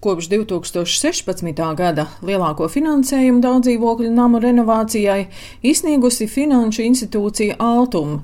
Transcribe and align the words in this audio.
Kopš 0.00 0.30
2016. 0.32 1.74
gada 1.76 2.06
lielāko 2.24 2.70
finansējumu 2.72 3.42
daudzdzīvokļu 3.44 4.08
namu 4.16 4.38
renovācijai 4.40 5.26
izsniegusi 5.60 6.24
finanšu 6.24 6.86
institūcija 6.86 7.58
Altum. 7.60 8.14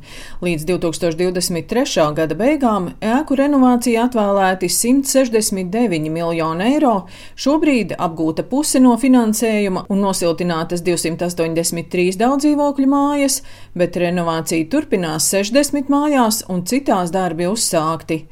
Līdz 0.40 0.64
2023. 0.70 2.06
gada 2.16 2.40
beigām 2.40 2.88
ēku 3.04 3.36
renovācija 3.36 4.06
atvēlēti 4.08 4.72
169 4.72 6.08
miljoni 6.16 6.72
eiro, 6.72 6.96
šobrīd 7.36 7.92
apgūta 8.00 8.48
puse 8.48 8.80
no 8.80 8.96
finansējuma 8.96 9.84
un 9.92 10.04
nosiltinātas 10.08 10.80
283 10.80 12.16
daudzdzīvokļu 12.24 12.88
mājas, 12.88 13.42
bet 13.76 14.00
renovācija 14.00 14.72
turpinās 14.72 15.28
60 15.28 15.92
mājās 15.92 16.46
un 16.48 16.64
citās 16.64 17.12
darbi 17.12 17.52
uzsākti. 17.52 18.24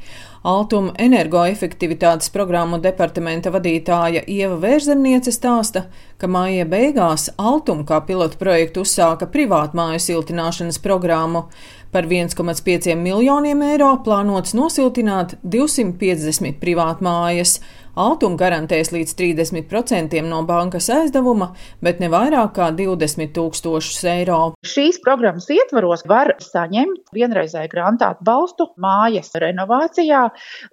Altuma 0.44 0.92
energoefektivitātes 1.00 2.28
programmu 2.28 2.76
departamenta 2.84 3.48
vadītāja 3.48 4.26
Ieva 4.28 4.58
Vērzemniece 4.60 5.32
stāsta, 5.32 5.86
ka 6.20 6.28
māja 6.28 6.66
beigās 6.68 7.30
Altuma 7.40 7.86
kā 7.88 8.02
pilotu 8.04 8.36
projektu 8.36 8.82
uzsāka 8.84 9.24
privātmāju 9.32 10.02
siltināšanas 10.04 10.82
programmu. 10.84 11.46
Par 11.94 12.04
1,5 12.10 12.92
miljoniem 13.00 13.64
eiro 13.70 13.94
plānots 14.04 14.52
nosiltināt 14.52 15.38
250 15.48 16.60
privātmājas. 16.60 17.56
Altuma 17.94 18.34
garantēs 18.34 18.88
līdz 18.90 19.12
30% 19.14 20.18
no 20.26 20.40
bankas 20.48 20.88
aizdevuma, 20.90 21.52
bet 21.84 22.00
ne 22.02 22.08
vairāk 22.10 22.56
kā 22.56 22.70
20 22.74 23.30
tūkstošus 23.36 24.00
eiro. 24.10 24.38
Šīs 24.66 24.98
programmas 25.04 25.46
ietvaros 25.54 26.02
var 26.10 26.32
saņemt 26.42 27.14
vienreizēju 27.14 27.70
grantu 27.70 28.08
atbalstu 28.08 28.66
mājas 28.82 29.30
renovācijā 29.38 30.24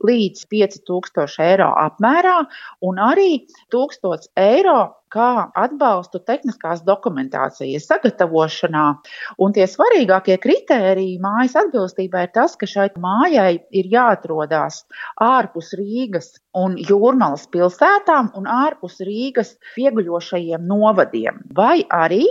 līdz 0.02 0.48
5000 0.50 1.46
eiro 1.46 1.70
apmērā 1.84 2.40
un 2.90 3.04
arī 3.12 3.30
1000 3.70 4.32
eiro 4.42 4.80
kā 5.12 5.30
atbalstu 5.58 6.22
tehniskās 6.28 6.84
dokumentācijas 6.88 7.88
sagatavošanā. 7.92 8.86
Un 9.44 9.56
tie 9.56 9.68
svarīgākie 9.70 10.38
kritēriji 10.42 11.20
mājas 11.24 11.58
atbilstībai 11.64 12.28
ir 12.28 12.34
tas, 12.38 12.56
ka 12.60 12.70
šai 12.70 12.90
mājai 13.02 13.54
ir 13.82 13.92
jāatrodas 13.92 14.84
ārpus 15.22 15.74
Rīgas 15.80 16.34
un 16.58 16.78
Jūrmalas 16.80 17.48
pilsētām 17.52 18.32
un 18.40 18.48
ārpus 18.52 19.00
Rīgas 19.06 19.56
pieguļošajiem 19.76 20.66
novadiem. 20.68 21.44
Vai 21.56 21.84
arī 21.92 22.26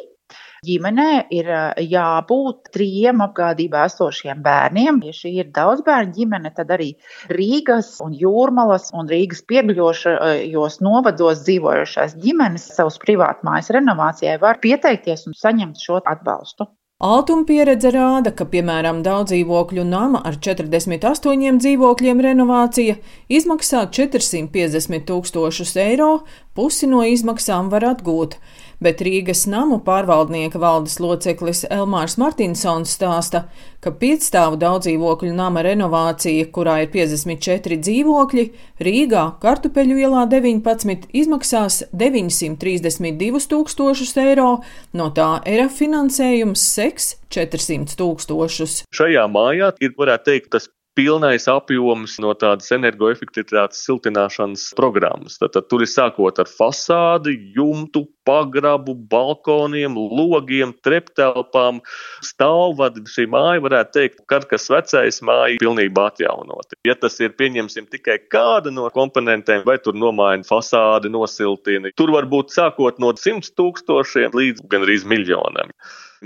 Ģimenē 0.68 1.04
ir 1.32 1.46
jābūt 1.88 2.68
trījiem 2.74 3.22
apgādībā 3.24 3.86
esošiem 3.88 4.42
bērniem. 4.44 4.98
Ja 5.08 5.14
šī 5.16 5.30
ir 5.40 5.46
daudz 5.56 5.80
bērnu 5.86 6.12
ģimene, 6.18 6.50
tad 6.52 6.74
arī 6.76 6.90
Rīgas 7.32 7.94
un 8.04 8.12
Jūrmalas 8.12 8.90
un 8.92 9.08
Rīgas 9.08 9.40
piegļošajos 9.48 10.76
novados 10.84 11.40
dzīvojošās 11.46 12.18
ģimenes 12.20 12.68
savus 12.76 13.00
privātmājas 13.00 13.72
renovācijai 13.78 14.36
var 14.44 14.60
pieteikties 14.60 15.24
un 15.30 15.38
saņemt 15.40 15.80
šo 15.80 16.02
atbalstu. 16.04 16.68
Altuma 17.00 17.46
pieredze 17.48 17.88
rāda, 17.94 18.28
ka, 18.36 18.44
piemēram, 18.44 18.98
daudz 19.00 19.30
dzīvokļu 19.32 19.86
nama 19.88 20.20
ar 20.28 20.34
48 20.36 21.56
dzīvokļiem 21.64 22.18
renovācija 22.26 22.98
izmaksā 23.32 23.86
450 23.96 25.06
tūkstošus 25.08 25.72
eiro, 25.80 26.10
pusi 26.52 26.90
no 26.90 27.00
izmaksām 27.08 27.72
var 27.72 27.88
atgūt 27.94 28.36
bet 28.84 29.02
Rīgas 29.04 29.44
namu 29.50 29.78
pārvaldnieka 29.84 30.60
valdes 30.60 30.98
loceklis 31.02 31.62
Elmārs 31.70 32.16
Martinsons 32.20 32.94
stāsta, 32.96 33.44
ka 33.84 33.92
piecstāvu 33.96 34.58
daudzdzīvokļu 34.60 35.32
nama 35.36 35.62
renovācija, 35.64 36.48
kurā 36.54 36.80
ir 36.84 36.90
54 36.94 37.80
dzīvokļi, 37.84 38.46
Rīgā 38.86 39.26
Kartupeļu 39.44 40.00
ielā 40.06 40.24
19 40.32 41.08
izmaksās 41.22 41.82
932 41.92 43.46
tūkstošus 43.52 44.16
eiro, 44.24 44.50
no 44.96 45.08
tā 45.16 45.30
ERA 45.48 45.68
finansējums 45.72 46.66
seks 46.74 47.14
400 47.30 47.96
tūkstošus. 48.00 48.82
Šajā 48.96 49.28
mājā 49.30 49.74
ir, 49.80 49.94
varētu 49.98 50.32
teikt, 50.32 50.52
tas 50.56 50.70
pilnais 51.00 51.46
apjoms 51.48 52.18
no 52.20 52.34
tādas 52.36 52.68
energoefektivitātes 52.76 53.80
siltināšanas 53.86 54.66
programmas. 54.76 55.38
Tad, 55.40 55.54
tad 55.54 55.68
tur 55.72 55.84
ir 55.84 55.88
sākot 55.88 56.40
ar 56.42 56.50
fasādi, 56.50 57.32
jumtu, 57.56 58.04
pagrabu, 58.28 58.92
balkoniem, 59.10 59.96
logiem, 59.96 60.74
treptelpām, 60.84 61.80
stāvvadi. 62.26 63.06
Šī 63.08 63.26
māja, 63.32 63.62
varētu 63.64 63.96
teikt, 63.96 64.20
kad 64.30 64.44
kas 64.50 64.68
vecais 64.72 65.22
māja 65.24 65.56
pilnībā 65.62 66.10
atjaunota. 66.12 66.76
Ja 66.86 66.96
tas 67.00 67.16
ir, 67.24 67.32
pieņemsim, 67.40 67.88
tikai 67.90 68.18
kāda 68.28 68.72
no 68.74 68.90
komponentiem, 68.92 69.64
vai 69.64 69.78
tur 69.80 69.96
nomaina 69.96 70.44
fasādi, 70.46 71.12
nosiltina, 71.12 71.94
tur 71.96 72.12
var 72.12 72.28
būt 72.28 72.52
sākot 72.52 73.00
no 73.00 73.14
100 73.16 73.56
tūkstošiem 73.56 74.36
līdz 74.36 74.68
gan 74.68 74.84
arī 74.84 75.00
miljonam. 75.08 75.72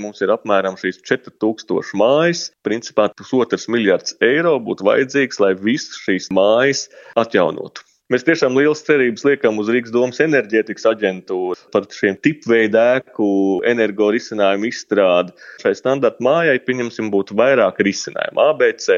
Mums 0.03 0.19
ir 0.25 0.31
apmēram 0.35 0.75
šīs 0.75 0.97
4000 1.07 1.95
mājas. 2.01 2.49
Principā 2.67 3.07
pusotrs 3.15 3.69
miljards 3.71 4.17
eiro 4.27 4.57
būtu 4.69 4.87
vajadzīgs, 4.89 5.39
lai 5.39 5.53
visas 5.55 6.01
šīs 6.03 6.33
mājas 6.35 6.89
atjaunotu. 7.21 7.85
Mēs 8.13 8.27
tiešām 8.27 8.59
liels 8.59 8.83
cerības 8.85 9.23
liekam 9.25 9.57
uz 9.63 9.71
Rīgas 9.73 9.93
domas 9.95 10.19
enerģētikas 10.21 10.85
aģentūru 10.91 11.55
par 11.73 11.87
šiem 11.95 12.19
tipveidu 12.27 12.77
ēku 12.77 13.29
energo 13.71 14.11
risinājumu 14.13 14.67
izstrādi. 14.69 15.33
Šai 15.63 15.73
standarta 15.79 16.27
mājai, 16.27 16.59
pieņemsim, 16.67 17.09
būtu 17.15 17.39
vairāk 17.39 17.79
risinājumu. 17.87 18.43
ABC 18.45 18.91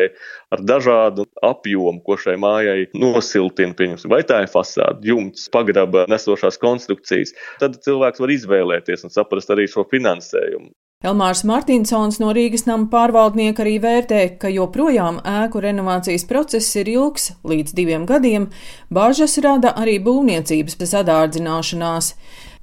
ar 0.56 0.64
dažādu 0.72 1.28
apjomu, 1.44 2.00
ko 2.08 2.16
šai 2.24 2.34
mājai 2.40 2.88
nosiltina, 2.96 3.76
pieņemsim, 3.78 4.10
vai 4.10 4.24
tā 4.26 4.40
ir 4.42 4.50
fasāde, 4.50 5.06
jumts, 5.12 5.46
pagraba 5.54 6.08
nesošās 6.10 6.58
konstrukcijas. 6.64 7.36
Tad 7.62 7.78
cilvēks 7.86 8.24
var 8.24 8.34
izvēlēties 8.40 9.06
un 9.06 9.14
saprast 9.14 9.54
arī 9.54 9.68
šo 9.70 9.86
finansējumu. 9.92 10.72
Elmārs 11.06 11.44
Martinsons 11.46 12.16
no 12.18 12.32
Rīgas 12.34 12.64
nama 12.66 12.88
pārvaldnieka 12.90 13.62
arī 13.62 13.76
vērtē, 13.84 14.22
ka 14.42 14.50
joprojām 14.50 15.20
ēku 15.22 15.62
renovācijas 15.62 16.24
process 16.26 16.72
ir 16.80 16.90
ilgs, 16.90 17.28
līdz 17.46 17.76
diviem 17.78 18.08
gadiem, 18.10 18.48
bāžas 18.90 19.38
rada 19.44 19.70
arī 19.78 20.00
būvniecības 20.02 20.74
sadārdzināšanās. 20.82 22.10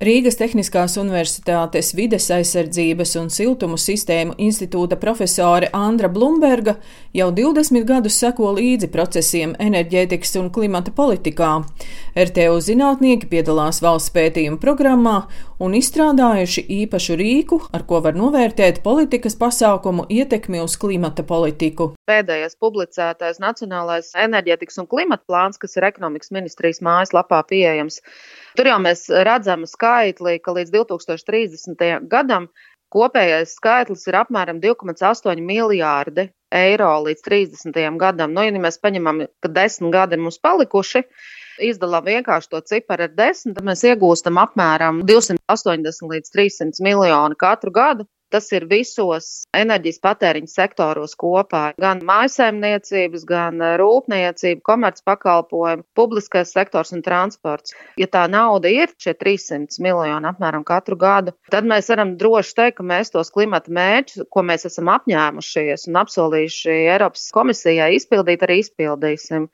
Rīgas 0.04 0.36
Tehniskās 0.36 0.98
Universitātes 1.00 1.94
vides 1.96 2.26
aizsardzības 2.34 3.14
un 3.22 3.30
siltumu 3.32 3.78
sistēmu 3.80 4.34
institūta 4.42 4.98
profesore 5.00 5.70
Andra 5.72 6.10
Blumberga 6.12 6.74
jau 7.16 7.30
20 7.32 7.86
gadus 7.88 8.18
seko 8.20 8.52
līdzi 8.58 8.90
procesiem 8.92 9.54
enerģētikas 9.64 10.36
un 10.42 10.50
klimata 10.52 10.92
politikā. 10.92 11.54
RTU 12.20 12.60
zinātnieki 12.68 13.30
piedalās 13.32 13.80
valsts 13.86 14.12
pētījuma 14.18 14.60
programmā 14.60 15.16
un 15.64 15.78
izstrādājuši 15.80 16.66
īpašu 16.84 17.18
rīku, 17.20 17.60
ar 17.74 17.88
ko 17.88 18.02
var 18.04 18.20
novērtēt 18.20 18.84
politikas 18.84 19.38
pasākumu 19.40 20.06
ietekmi 20.12 20.62
uz 20.64 20.76
klimata 20.82 21.24
politiku. 21.28 21.94
Pēdējais 22.10 22.60
publicētais 22.60 23.40
Nacionālais 23.44 24.12
enerģētikas 24.28 24.84
un 24.84 24.92
klimata 24.92 25.24
plāns, 25.30 25.62
kas 25.62 25.80
ir 25.80 25.88
ekonomikas 25.88 26.34
ministrijas 26.36 26.84
mājaslapā 26.84 27.42
pieejams, 27.50 28.02
Tur 28.54 28.70
jau 28.70 28.76
mēs 28.86 29.08
redzam 29.26 29.64
skaitli, 29.66 30.38
ka 30.44 30.54
līdz 30.54 30.74
2030. 30.76 32.06
gadam 32.10 32.52
kopējais 32.94 33.56
skaitlis 33.58 34.06
ir 34.06 34.20
apmēram 34.20 34.60
2,8 34.62 35.42
miljārdi 35.42 36.28
eiro 36.54 36.92
līdz 37.08 37.24
30. 37.26 37.80
gadam. 38.04 38.36
Nu, 38.36 38.44
ja 38.46 38.54
mēs 38.62 38.78
paņemam, 38.84 39.24
ka 39.42 39.50
desmit 39.50 39.96
gadi 39.96 40.20
ir 40.20 40.22
mums 40.22 40.38
palikuši, 40.38 41.02
izdalām 41.62 42.06
vienkārši 42.08 42.50
to 42.52 42.62
ciparu 42.66 43.08
ar 43.08 43.14
desmit, 43.18 43.56
tad 43.58 43.68
mēs 43.68 43.84
iegūstam 43.88 44.40
apmēram 44.42 45.04
280 45.08 46.10
līdz 46.14 46.34
300 46.36 46.86
miljonu 46.86 47.38
katru 47.40 47.74
gadu. 47.76 48.08
Tas 48.34 48.48
ir 48.50 48.66
visos 48.66 49.44
enerģijas 49.54 50.00
patēriņa 50.02 50.50
sektoros 50.50 51.14
kopā. 51.22 51.62
Gan 51.78 52.02
mājsaimniecības, 52.08 53.28
gan 53.30 53.62
rūpniecība, 53.78 54.64
komercpakalpojumi, 54.66 55.86
publiskais 55.94 56.54
sektors 56.56 56.96
un 56.98 57.04
transports. 57.06 57.76
Ja 58.02 58.10
tā 58.10 58.26
nauda 58.32 58.72
ir 58.74 58.90
šie 58.98 59.14
300 59.20 59.78
miljoni 59.86 60.32
apmēram 60.32 60.66
katru 60.66 60.98
gadu, 60.98 61.36
tad 61.54 61.70
mēs 61.70 61.92
varam 61.94 62.16
droši 62.18 62.58
teikt, 62.58 62.80
ka 62.80 62.88
mēs 62.90 63.14
tos 63.14 63.30
klimata 63.34 63.70
mērķus, 63.74 64.26
ko 64.34 64.46
mēs 64.50 64.66
esam 64.72 64.90
apņēmušies 64.96 65.88
un 65.92 66.02
apsolījuši 66.02 66.78
Eiropas 66.96 67.30
komisijai 67.36 67.94
izpildīt, 68.00 68.42
arī 68.48 68.64
izpildīsim. 68.64 69.50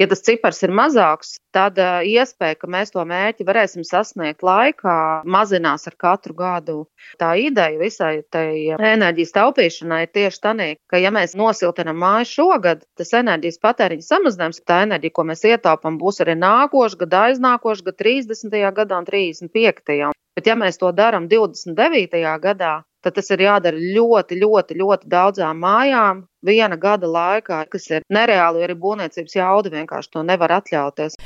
Ja 0.00 0.06
tas 0.08 0.22
cipars 0.24 0.62
ir 0.64 0.72
mazāks, 0.72 1.34
tad 1.52 1.76
iespēja, 1.76 2.56
ka 2.62 2.70
mēs 2.72 2.94
to 2.94 3.02
mērķi 3.04 3.44
varēsim 3.44 3.84
sasniegt 3.84 4.40
laikā, 4.46 4.96
mazinās 5.28 5.84
ar 5.90 5.98
katru 6.00 6.38
gadu. 6.38 6.76
Tā 7.20 7.34
ideja 7.36 7.76
visai 7.80 8.19
tai 8.34 8.76
enerģijas 8.76 9.34
taupīšanai 9.36 10.02
tieši 10.12 10.42
tā, 10.44 10.54
ka 10.90 11.00
ja 11.00 11.12
mēs 11.14 11.36
nosiltinām 11.38 11.98
māju 12.00 12.28
šogad, 12.30 12.84
tas 12.98 13.12
enerģijas 13.16 13.60
patēriņa 13.64 14.06
samazinājums, 14.06 14.62
tā 14.66 14.82
enerģija, 14.86 15.16
ko 15.16 15.26
mēs 15.30 15.44
ietaupām, 15.48 15.98
būs 16.00 16.20
arī 16.24 16.36
nākošais 16.40 16.98
gada, 17.00 17.24
aiznākošais 17.30 17.86
gada, 17.86 17.98
30. 18.04 18.60
gadā 18.80 19.00
un 19.00 19.08
35. 19.08 20.12
Bet 20.36 20.46
ja 20.46 20.54
mēs 20.56 20.78
to 20.80 20.92
darām 20.94 21.26
29. 21.30 22.22
gadā, 22.44 22.74
tad 23.04 23.16
tas 23.16 23.30
ir 23.32 23.46
jādara 23.46 23.78
ļoti, 23.80 24.40
ļoti, 24.40 24.76
ļoti 24.80 25.10
daudzām 25.10 25.62
mājām 25.62 26.26
viena 26.44 26.76
gada 26.80 27.08
laikā, 27.08 27.60
kas 27.70 27.86
ir 27.90 28.04
nereāli, 28.12 28.62
arī 28.64 28.74
būvniecības 28.80 29.36
jauda 29.36 29.72
vienkārši 29.72 30.12
to 30.14 30.22
nevar 30.24 30.54
atļauties. 30.60 31.16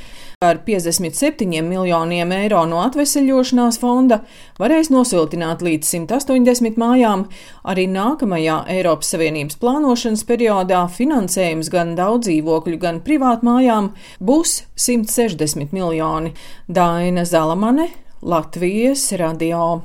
Ar 0.45 0.61
57 0.67 1.63
miljoniem 1.65 2.35
eiro 2.35 2.65
no 2.69 2.83
atveseļošanās 2.85 3.79
fonda 3.83 4.21
varēs 4.61 4.91
nosiltināt 4.95 5.63
līdz 5.65 5.95
180 5.95 6.81
mājām. 6.81 7.27
Arī 7.71 7.87
nākamajā 7.91 8.61
Eiropas 8.75 9.15
Savienības 9.15 9.59
plānošanas 9.63 10.27
periodā 10.29 10.85
finansējums 10.91 11.71
gan 11.73 11.95
daudz 11.99 12.29
dzīvokļu, 12.29 12.79
gan 12.83 13.03
privātmājām 13.07 13.93
būs 14.21 14.65
160 14.75 15.75
miljoni. 15.75 16.35
Daina 16.67 17.27
Zalamane, 17.29 17.91
Latvijas 18.25 19.13
radio. 19.21 19.85